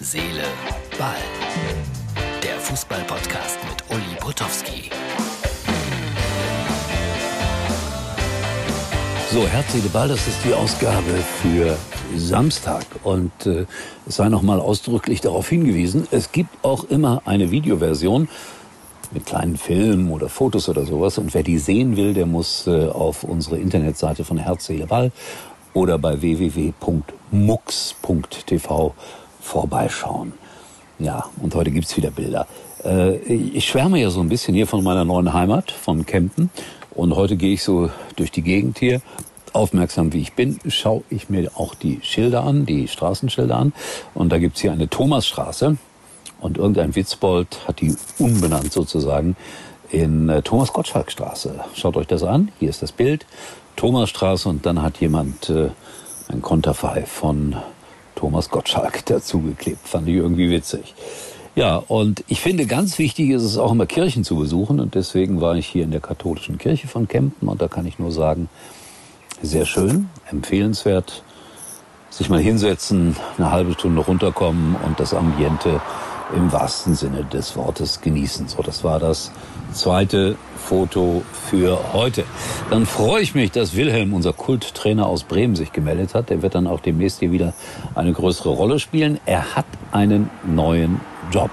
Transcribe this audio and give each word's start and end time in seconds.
Seele, 0.00 0.44
Ball. 0.96 1.16
Der 2.40 2.54
Fußball-Podcast 2.60 3.58
mit 3.68 3.82
Uli 3.90 4.14
Potowski. 4.20 4.90
So, 9.32 9.44
Herz, 9.48 9.72
Seele, 9.72 9.88
Ball, 9.88 10.06
das 10.06 10.24
ist 10.28 10.38
die 10.44 10.54
Ausgabe 10.54 11.10
für 11.42 11.76
Samstag. 12.16 12.84
Und 13.02 13.32
äh, 13.46 13.66
es 14.06 14.14
sei 14.14 14.28
nochmal 14.28 14.60
ausdrücklich 14.60 15.20
darauf 15.20 15.48
hingewiesen, 15.48 16.06
es 16.12 16.30
gibt 16.30 16.64
auch 16.64 16.84
immer 16.84 17.22
eine 17.24 17.50
Videoversion 17.50 18.28
mit 19.10 19.26
kleinen 19.26 19.56
Filmen 19.56 20.12
oder 20.12 20.28
Fotos 20.28 20.68
oder 20.68 20.86
sowas. 20.86 21.18
Und 21.18 21.34
wer 21.34 21.42
die 21.42 21.58
sehen 21.58 21.96
will, 21.96 22.14
der 22.14 22.26
muss 22.26 22.68
äh, 22.68 22.86
auf 22.86 23.24
unsere 23.24 23.58
Internetseite 23.58 24.24
von 24.24 24.38
Herz, 24.38 24.66
Seele, 24.66 24.86
Ball 24.86 25.10
oder 25.74 25.98
bei 25.98 26.20
www.mux.tv 26.20 26.74
vorbeischauen. 29.40 30.32
Ja, 30.98 31.26
und 31.40 31.54
heute 31.54 31.70
gibt's 31.70 31.96
wieder 31.96 32.10
Bilder. 32.10 32.46
Äh, 32.84 33.16
ich 33.16 33.68
schwärme 33.68 34.00
ja 34.00 34.10
so 34.10 34.20
ein 34.20 34.28
bisschen 34.28 34.54
hier 34.54 34.66
von 34.66 34.82
meiner 34.82 35.04
neuen 35.04 35.32
Heimat, 35.32 35.70
von 35.70 36.06
Kempen. 36.06 36.50
Und 36.90 37.14
heute 37.14 37.36
gehe 37.36 37.54
ich 37.54 37.62
so 37.62 37.90
durch 38.16 38.32
die 38.32 38.42
Gegend 38.42 38.78
hier. 38.78 39.00
Aufmerksam 39.52 40.12
wie 40.12 40.20
ich 40.20 40.34
bin, 40.34 40.58
schaue 40.68 41.02
ich 41.08 41.30
mir 41.30 41.50
auch 41.54 41.74
die 41.74 42.00
Schilder 42.02 42.44
an, 42.44 42.66
die 42.66 42.88
Straßenschilder 42.88 43.56
an. 43.56 43.72
Und 44.14 44.30
da 44.30 44.38
gibt's 44.38 44.60
hier 44.60 44.72
eine 44.72 44.88
Thomasstraße. 44.88 45.78
Und 46.40 46.58
irgendein 46.58 46.94
Witzbold 46.94 47.66
hat 47.66 47.80
die 47.80 47.96
umbenannt 48.18 48.72
sozusagen 48.72 49.36
in 49.90 50.28
äh, 50.28 50.42
Thomas 50.42 50.72
Gottschalk 50.72 51.10
Straße. 51.10 51.60
Schaut 51.74 51.96
euch 51.96 52.06
das 52.06 52.22
an. 52.22 52.50
Hier 52.58 52.70
ist 52.70 52.82
das 52.82 52.92
Bild. 52.92 53.26
Thomasstraße 53.76 54.48
und 54.48 54.66
dann 54.66 54.82
hat 54.82 54.98
jemand 54.98 55.50
äh, 55.50 55.70
ein 56.28 56.42
Konterfei 56.42 57.04
von 57.06 57.56
Thomas 58.18 58.50
Gottschalk 58.50 59.04
dazugeklebt. 59.06 59.86
Fand 59.86 60.08
ich 60.08 60.16
irgendwie 60.16 60.50
witzig. 60.50 60.94
Ja, 61.54 61.76
und 61.76 62.24
ich 62.26 62.40
finde, 62.40 62.66
ganz 62.66 62.98
wichtig 62.98 63.30
ist 63.30 63.44
es 63.44 63.58
auch 63.58 63.70
immer 63.70 63.86
Kirchen 63.86 64.24
zu 64.24 64.36
besuchen 64.36 64.80
und 64.80 64.96
deswegen 64.96 65.40
war 65.40 65.54
ich 65.54 65.66
hier 65.66 65.84
in 65.84 65.92
der 65.92 66.00
katholischen 66.00 66.58
Kirche 66.58 66.88
von 66.88 67.06
Kempten 67.06 67.48
und 67.48 67.62
da 67.62 67.68
kann 67.68 67.86
ich 67.86 68.00
nur 68.00 68.10
sagen, 68.10 68.48
sehr 69.40 69.66
schön, 69.66 70.08
empfehlenswert, 70.30 71.22
sich 72.10 72.28
mal 72.28 72.40
hinsetzen, 72.40 73.16
eine 73.36 73.52
halbe 73.52 73.74
Stunde 73.74 74.02
runterkommen 74.02 74.74
und 74.84 74.98
das 74.98 75.14
Ambiente 75.14 75.80
im 76.34 76.52
wahrsten 76.52 76.94
Sinne 76.94 77.24
des 77.24 77.56
Wortes 77.56 78.00
genießen. 78.00 78.48
So, 78.48 78.62
das 78.62 78.84
war 78.84 78.98
das 78.98 79.30
zweite 79.72 80.36
Foto 80.56 81.22
für 81.50 81.92
heute. 81.92 82.24
Dann 82.70 82.86
freue 82.86 83.22
ich 83.22 83.34
mich, 83.34 83.50
dass 83.50 83.74
Wilhelm, 83.74 84.12
unser 84.12 84.32
Kulttrainer 84.32 85.06
aus 85.06 85.24
Bremen, 85.24 85.56
sich 85.56 85.72
gemeldet 85.72 86.14
hat. 86.14 86.30
Der 86.30 86.42
wird 86.42 86.54
dann 86.54 86.66
auch 86.66 86.80
demnächst 86.80 87.20
hier 87.20 87.32
wieder 87.32 87.54
eine 87.94 88.12
größere 88.12 88.50
Rolle 88.50 88.78
spielen. 88.78 89.18
Er 89.26 89.56
hat 89.56 89.66
einen 89.92 90.30
neuen 90.44 91.00
Job. 91.30 91.50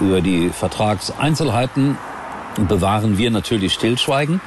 Über 0.00 0.20
die 0.20 0.48
Vertragseinzelheiten 0.48 1.98
bewahren 2.68 3.18
wir 3.18 3.30
natürlich 3.30 3.74
Stillschweigen. 3.74 4.40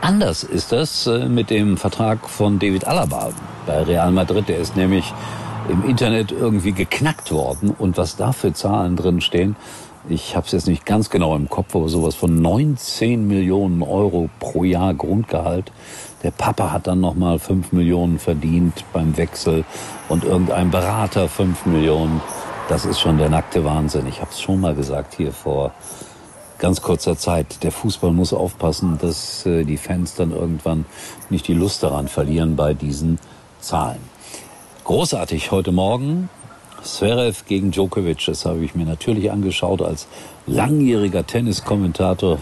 Anders 0.00 0.44
ist 0.44 0.72
das 0.72 1.06
äh, 1.06 1.28
mit 1.28 1.50
dem 1.50 1.76
Vertrag 1.76 2.28
von 2.28 2.58
David 2.58 2.86
Alaba 2.86 3.30
bei 3.66 3.82
Real 3.82 4.10
Madrid. 4.12 4.48
Der 4.48 4.58
ist 4.58 4.76
nämlich 4.76 5.12
im 5.68 5.84
Internet 5.84 6.32
irgendwie 6.32 6.72
geknackt 6.72 7.32
worden. 7.32 7.74
Und 7.76 7.96
was 7.96 8.16
da 8.16 8.32
für 8.32 8.52
Zahlen 8.52 8.96
drin 8.96 9.20
stehen, 9.20 9.56
ich 10.08 10.36
habe 10.36 10.46
es 10.46 10.52
jetzt 10.52 10.68
nicht 10.68 10.86
ganz 10.86 11.10
genau 11.10 11.34
im 11.34 11.48
Kopf, 11.48 11.74
aber 11.74 11.88
sowas 11.88 12.14
von 12.14 12.40
19 12.40 13.26
Millionen 13.26 13.82
Euro 13.82 14.30
pro 14.38 14.62
Jahr 14.62 14.94
Grundgehalt. 14.94 15.72
Der 16.22 16.30
Papa 16.30 16.70
hat 16.70 16.86
dann 16.86 17.00
nochmal 17.00 17.38
5 17.38 17.72
Millionen 17.72 18.18
verdient 18.18 18.84
beim 18.92 19.16
Wechsel 19.16 19.64
und 20.08 20.22
irgendein 20.22 20.70
Berater 20.70 21.28
5 21.28 21.66
Millionen. 21.66 22.20
Das 22.68 22.84
ist 22.84 23.00
schon 23.00 23.18
der 23.18 23.30
nackte 23.30 23.64
Wahnsinn. 23.64 24.06
Ich 24.06 24.20
habe 24.20 24.30
es 24.30 24.40
schon 24.40 24.60
mal 24.60 24.74
gesagt 24.74 25.14
hier 25.14 25.32
vor 25.32 25.72
ganz 26.58 26.82
kurzer 26.82 27.16
Zeit. 27.16 27.62
Der 27.64 27.72
Fußball 27.72 28.12
muss 28.12 28.32
aufpassen, 28.32 28.98
dass 29.00 29.44
äh, 29.46 29.64
die 29.64 29.76
Fans 29.76 30.14
dann 30.14 30.30
irgendwann 30.30 30.84
nicht 31.30 31.48
die 31.48 31.54
Lust 31.54 31.82
daran 31.82 32.08
verlieren 32.08 32.56
bei 32.56 32.74
diesen 32.74 33.18
Zahlen. 33.60 34.15
Großartig 34.86 35.50
heute 35.50 35.72
Morgen. 35.72 36.28
Zverev 36.80 37.42
gegen 37.48 37.72
Djokovic, 37.72 38.24
das 38.26 38.46
habe 38.46 38.64
ich 38.64 38.76
mir 38.76 38.86
natürlich 38.86 39.32
angeschaut 39.32 39.82
als 39.82 40.06
langjähriger 40.46 41.26
Tenniskommentator. 41.26 42.38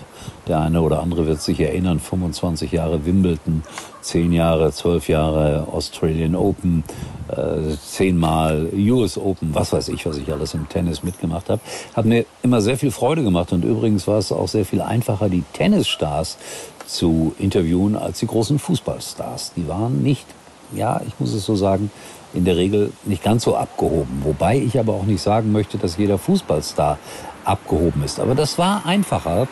Der 0.47 0.61
eine 0.61 0.83
oder 0.83 1.01
andere 1.01 1.27
wird 1.27 1.41
sich 1.41 1.59
erinnern, 1.59 2.01
25 2.01 2.71
Jahre 2.71 3.07
Wimbledon, 3.07 3.63
10 4.03 4.31
Jahre, 4.35 4.71
12 4.71 5.09
Jahre 5.09 5.69
Australian 5.73 6.35
Open, 6.35 6.85
äh, 7.29 7.79
10 7.83 8.19
Mal 8.19 8.69
US 8.75 9.17
Open, 9.17 9.55
was 9.55 9.73
weiß 9.73 9.89
ich, 9.89 10.05
was 10.05 10.19
ich 10.19 10.31
alles 10.31 10.53
im 10.53 10.69
Tennis 10.69 11.03
mitgemacht 11.03 11.49
habe. 11.49 11.63
Hat 11.95 12.05
mir 12.05 12.27
immer 12.43 12.61
sehr 12.61 12.77
viel 12.77 12.91
Freude 12.91 13.23
gemacht 13.23 13.55
und 13.55 13.65
übrigens 13.65 14.07
war 14.07 14.19
es 14.19 14.31
auch 14.31 14.49
sehr 14.49 14.67
viel 14.67 14.83
einfacher, 14.83 15.31
die 15.31 15.45
Tennisstars 15.55 16.37
zu 16.85 17.35
interviewen 17.39 17.97
als 17.97 18.19
die 18.19 18.27
großen 18.27 18.59
Fußballstars. 18.59 19.55
Die 19.57 19.67
waren 19.67 20.03
nicht, 20.03 20.27
ja, 20.75 21.01
ich 21.07 21.19
muss 21.19 21.33
es 21.33 21.47
so 21.47 21.57
sagen, 21.57 21.91
in 22.35 22.45
der 22.45 22.57
Regel 22.57 22.93
nicht 23.05 23.23
ganz 23.23 23.45
so 23.45 23.57
abgehoben. 23.57 24.23
Wobei 24.25 24.59
ich 24.59 24.79
aber 24.79 24.95
auch 24.95 25.05
nicht 25.05 25.23
sagen 25.23 25.53
möchte, 25.53 25.79
dass 25.79 25.97
jeder 25.97 26.19
Fußballstar 26.19 26.99
abgehoben 27.45 28.03
ist. 28.05 28.21
Aber 28.21 28.35
das 28.35 28.59
war 28.59 28.85
einfacher. 28.85 29.47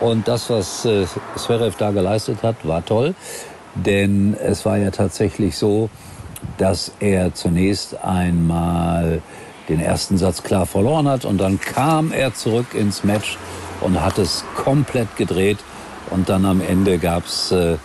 Und 0.00 0.28
das, 0.28 0.48
was 0.48 0.84
äh, 0.84 1.06
Zverev 1.36 1.76
da 1.76 1.90
geleistet 1.90 2.42
hat, 2.42 2.56
war 2.66 2.84
toll. 2.84 3.14
Denn 3.74 4.34
es 4.34 4.64
war 4.64 4.78
ja 4.78 4.90
tatsächlich 4.90 5.58
so, 5.58 5.90
dass 6.56 6.92
er 7.00 7.34
zunächst 7.34 8.02
einmal 8.02 9.20
den 9.68 9.80
ersten 9.80 10.16
Satz 10.18 10.42
klar 10.42 10.66
verloren 10.66 11.08
hat 11.08 11.24
und 11.24 11.38
dann 11.38 11.60
kam 11.60 12.12
er 12.12 12.34
zurück 12.34 12.74
ins 12.74 13.04
Match 13.04 13.36
und 13.80 14.00
hat 14.00 14.18
es 14.18 14.44
komplett 14.56 15.16
gedreht 15.16 15.58
und 16.10 16.28
dann 16.28 16.44
am 16.46 16.60
Ende 16.60 16.98
gab's 16.98 17.52
äh, 17.52 17.76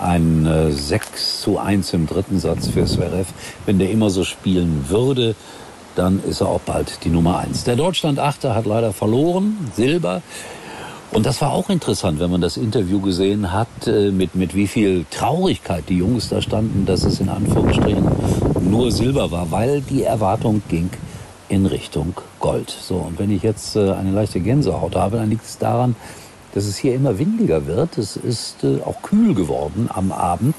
ein 0.00 0.46
äh, 0.46 0.72
6 0.72 1.40
zu 1.40 1.58
1 1.58 1.92
im 1.92 2.06
dritten 2.06 2.38
Satz 2.38 2.68
für 2.68 2.84
Zverev. 2.84 3.32
Wenn 3.64 3.78
der 3.78 3.90
immer 3.90 4.10
so 4.10 4.24
spielen 4.24 4.86
würde, 4.88 5.34
dann 5.94 6.22
ist 6.24 6.40
er 6.40 6.48
auch 6.48 6.60
bald 6.60 7.04
die 7.04 7.08
Nummer 7.08 7.38
1. 7.38 7.64
Der 7.64 7.76
Deutschland-Achter 7.76 8.54
hat 8.54 8.66
leider 8.66 8.92
verloren, 8.92 9.56
Silber. 9.74 10.22
Und 11.12 11.24
das 11.24 11.40
war 11.40 11.52
auch 11.52 11.70
interessant, 11.70 12.18
wenn 12.20 12.30
man 12.30 12.40
das 12.40 12.56
Interview 12.56 13.00
gesehen 13.00 13.52
hat, 13.52 13.68
äh, 13.86 14.10
mit, 14.10 14.34
mit 14.34 14.54
wie 14.54 14.66
viel 14.66 15.06
Traurigkeit 15.10 15.84
die 15.88 15.98
Jungs 15.98 16.28
da 16.28 16.42
standen, 16.42 16.84
dass 16.84 17.04
es 17.04 17.20
in 17.20 17.28
Anführungsstrichen 17.28 18.06
nur 18.60 18.90
Silber 18.92 19.30
war, 19.30 19.50
weil 19.50 19.80
die 19.80 20.02
Erwartung 20.02 20.62
ging 20.68 20.90
in 21.48 21.66
Richtung 21.66 22.14
Gold. 22.40 22.70
So, 22.70 22.96
und 22.96 23.18
wenn 23.18 23.30
ich 23.30 23.42
jetzt 23.42 23.76
äh, 23.76 23.92
eine 23.92 24.10
leichte 24.10 24.40
Gänsehaut 24.40 24.96
habe, 24.96 25.18
dann 25.18 25.30
liegt 25.30 25.44
es 25.44 25.58
daran, 25.58 25.94
dass 26.56 26.64
es 26.64 26.78
hier 26.78 26.94
immer 26.94 27.18
windiger 27.18 27.66
wird. 27.66 27.98
Es 27.98 28.16
ist 28.16 28.64
äh, 28.64 28.80
auch 28.82 29.02
kühl 29.02 29.34
geworden 29.34 29.90
am 29.92 30.10
Abend 30.10 30.54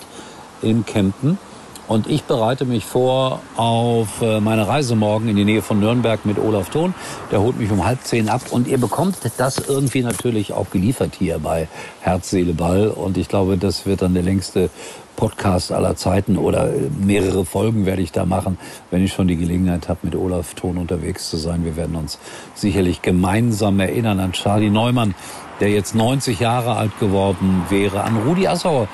in 0.61 0.85
Kempten. 0.85 1.39
Und 1.87 2.07
ich 2.07 2.23
bereite 2.23 2.65
mich 2.65 2.85
vor 2.85 3.39
auf 3.55 4.21
äh, 4.21 4.39
meine 4.39 4.67
Reise 4.67 4.95
morgen 4.95 5.27
in 5.27 5.35
die 5.35 5.45
Nähe 5.45 5.63
von 5.63 5.79
Nürnberg 5.79 6.23
mit 6.23 6.37
Olaf 6.37 6.69
Thon. 6.69 6.93
Der 7.31 7.41
holt 7.41 7.57
mich 7.57 7.71
um 7.71 7.83
halb 7.83 8.03
zehn 8.03 8.29
ab 8.29 8.41
und 8.51 8.67
ihr 8.67 8.77
bekommt 8.77 9.17
das 9.37 9.57
irgendwie 9.57 10.03
natürlich 10.03 10.53
auch 10.53 10.69
geliefert 10.69 11.13
hier 11.17 11.39
bei 11.39 11.67
Herz, 12.01 12.29
Seele, 12.29 12.53
Ball. 12.53 12.89
Und 12.89 13.17
ich 13.17 13.27
glaube, 13.27 13.57
das 13.57 13.87
wird 13.87 14.03
dann 14.03 14.13
der 14.13 14.23
längste 14.23 14.69
Podcast 15.17 15.73
aller 15.73 15.97
Zeiten 15.97 16.37
oder 16.37 16.69
mehrere 17.01 17.43
Folgen 17.43 17.85
werde 17.85 18.01
ich 18.01 18.13
da 18.13 18.25
machen, 18.25 18.57
wenn 18.91 19.03
ich 19.03 19.11
schon 19.11 19.27
die 19.27 19.35
Gelegenheit 19.35 19.89
habe, 19.89 19.99
mit 20.03 20.15
Olaf 20.15 20.53
Thon 20.53 20.77
unterwegs 20.77 21.29
zu 21.29 21.35
sein. 21.35 21.65
Wir 21.65 21.75
werden 21.75 21.97
uns 21.97 22.19
sicherlich 22.55 23.01
gemeinsam 23.01 23.81
erinnern 23.81 24.21
an 24.21 24.31
Charlie 24.31 24.69
Neumann, 24.69 25.15
der 25.59 25.69
jetzt 25.69 25.95
90 25.95 26.39
Jahre 26.39 26.77
alt 26.77 26.97
geworden 26.99 27.63
wäre, 27.69 28.03
an 28.03 28.15
Rudi 28.15 28.47
Assauer, 28.47 28.87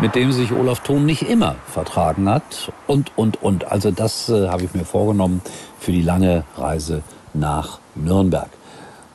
mit 0.00 0.14
dem 0.14 0.32
sich 0.32 0.52
Olaf 0.52 0.80
Thon 0.80 1.06
nicht 1.06 1.22
immer 1.22 1.56
vertragen 1.66 2.28
hat 2.28 2.70
und, 2.86 3.10
und, 3.16 3.42
und. 3.42 3.64
Also 3.64 3.90
das 3.90 4.28
äh, 4.28 4.48
habe 4.48 4.64
ich 4.64 4.74
mir 4.74 4.84
vorgenommen 4.84 5.40
für 5.78 5.92
die 5.92 6.02
lange 6.02 6.44
Reise 6.56 7.02
nach 7.32 7.80
Nürnberg. 7.94 8.50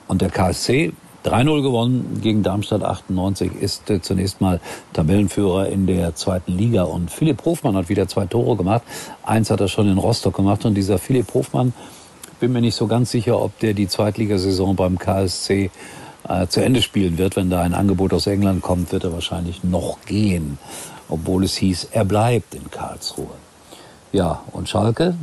Und 0.07 0.21
der 0.21 0.29
KSC 0.29 0.93
3-0 1.25 1.61
gewonnen 1.63 2.19
gegen 2.21 2.43
Darmstadt 2.43 2.83
98, 2.83 3.51
ist 3.59 3.89
äh, 3.89 4.01
zunächst 4.01 4.41
mal 4.41 4.59
Tabellenführer 4.93 5.69
in 5.69 5.87
der 5.87 6.15
zweiten 6.15 6.55
Liga. 6.55 6.83
Und 6.83 7.09
Philipp 7.09 7.43
Hofmann 7.45 7.75
hat 7.75 7.89
wieder 7.89 8.07
zwei 8.07 8.25
Tore 8.25 8.55
gemacht. 8.55 8.83
Eins 9.23 9.49
hat 9.49 9.59
er 9.59 9.67
schon 9.67 9.89
in 9.89 9.97
Rostock 9.97 10.35
gemacht. 10.35 10.65
Und 10.65 10.75
dieser 10.75 10.99
Philipp 10.99 11.33
Hofmann, 11.33 11.73
bin 12.39 12.53
mir 12.53 12.61
nicht 12.61 12.75
so 12.75 12.87
ganz 12.87 13.11
sicher, 13.11 13.41
ob 13.41 13.57
der 13.59 13.73
die 13.73 13.87
Zweitligasaison 13.87 14.75
beim 14.75 14.99
KSC 14.99 15.71
äh, 16.27 16.47
zu 16.47 16.63
Ende 16.63 16.81
spielen 16.81 17.17
wird. 17.17 17.35
Wenn 17.35 17.49
da 17.49 17.61
ein 17.61 17.73
Angebot 17.73 18.13
aus 18.13 18.27
England 18.27 18.61
kommt, 18.61 18.91
wird 18.91 19.03
er 19.03 19.13
wahrscheinlich 19.13 19.63
noch 19.63 19.97
gehen. 20.05 20.59
Obwohl 21.09 21.43
es 21.43 21.55
hieß, 21.55 21.89
er 21.91 22.05
bleibt 22.05 22.53
in 22.53 22.69
Karlsruhe. 22.69 23.35
Ja, 24.11 24.41
und 24.51 24.69
Schalke? 24.69 25.15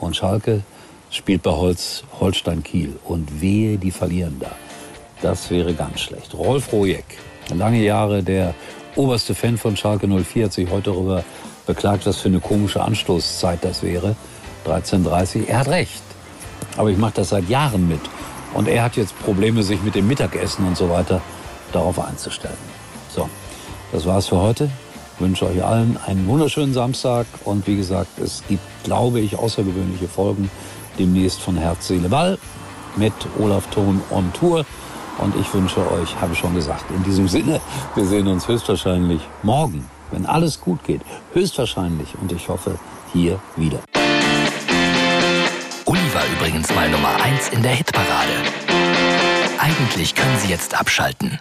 Und 0.00 0.16
Schalke 0.16 0.62
spielt 1.10 1.42
bei 1.42 1.52
Holz, 1.52 2.02
Holstein 2.18 2.62
Kiel. 2.62 2.98
Und 3.04 3.40
wehe, 3.40 3.78
die 3.78 3.90
verlieren 3.90 4.36
da. 4.40 4.50
Das 5.22 5.50
wäre 5.50 5.74
ganz 5.74 6.00
schlecht. 6.00 6.34
Rolf 6.34 6.72
Rojek, 6.72 7.04
lange 7.54 7.82
Jahre 7.82 8.22
der 8.22 8.54
oberste 8.96 9.34
Fan 9.34 9.58
von 9.58 9.76
Schalke 9.76 10.06
04, 10.06 10.46
hat 10.46 10.52
sich 10.52 10.70
heute 10.70 10.90
darüber 10.90 11.24
beklagt, 11.66 12.06
was 12.06 12.18
für 12.18 12.28
eine 12.28 12.40
komische 12.40 12.82
Anstoßzeit 12.82 13.58
das 13.62 13.82
wäre. 13.82 14.16
13.30 14.66 15.46
Er 15.46 15.60
hat 15.60 15.68
recht. 15.68 16.02
Aber 16.76 16.90
ich 16.90 16.98
mache 16.98 17.14
das 17.16 17.30
seit 17.30 17.48
Jahren 17.48 17.88
mit. 17.88 18.00
Und 18.54 18.68
er 18.68 18.84
hat 18.84 18.96
jetzt 18.96 19.18
Probleme, 19.20 19.62
sich 19.62 19.82
mit 19.82 19.94
dem 19.94 20.06
Mittagessen 20.06 20.66
und 20.66 20.76
so 20.76 20.88
weiter 20.88 21.20
darauf 21.72 21.98
einzustellen. 21.98 22.56
So, 23.10 23.28
das 23.92 24.06
war's 24.06 24.28
für 24.28 24.40
heute. 24.40 24.70
Ich 25.14 25.20
wünsche 25.20 25.46
euch 25.46 25.62
allen 25.64 25.98
einen 26.06 26.26
wunderschönen 26.28 26.72
Samstag 26.72 27.26
und 27.44 27.66
wie 27.66 27.76
gesagt, 27.76 28.18
es 28.20 28.44
gibt, 28.48 28.62
glaube 28.84 29.18
ich, 29.20 29.36
außergewöhnliche 29.36 30.06
Folgen 30.06 30.48
demnächst 30.98 31.40
von 31.40 31.56
Herz, 31.56 31.88
Seele, 31.88 32.08
Ball 32.08 32.38
mit 32.96 33.12
Olaf 33.38 33.66
Thon 33.70 34.00
on 34.10 34.32
Tour. 34.32 34.64
Und 35.18 35.34
ich 35.36 35.52
wünsche 35.52 35.80
euch, 35.90 36.20
habe 36.20 36.32
ich 36.32 36.38
schon 36.38 36.54
gesagt, 36.54 36.84
in 36.90 37.02
diesem 37.02 37.28
Sinne, 37.28 37.60
wir 37.94 38.04
sehen 38.04 38.28
uns 38.28 38.46
höchstwahrscheinlich 38.46 39.20
morgen, 39.42 39.88
wenn 40.10 40.26
alles 40.26 40.60
gut 40.60 40.82
geht. 40.84 41.02
Höchstwahrscheinlich 41.32 42.08
und 42.20 42.32
ich 42.32 42.48
hoffe 42.48 42.78
hier 43.12 43.38
wieder. 43.56 43.80
Uli 45.84 46.14
war 46.14 46.22
übrigens 46.36 46.72
mal 46.74 46.88
Nummer 46.90 47.14
1 47.22 47.48
in 47.48 47.62
der 47.62 47.72
Hitparade. 47.72 48.32
Eigentlich 49.58 50.14
können 50.14 50.38
Sie 50.38 50.48
jetzt 50.48 50.78
abschalten. 50.78 51.38